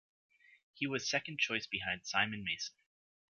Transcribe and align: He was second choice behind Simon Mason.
He 0.73 0.87
was 0.87 1.07
second 1.07 1.37
choice 1.37 1.67
behind 1.67 2.07
Simon 2.07 2.43
Mason. 2.43 2.73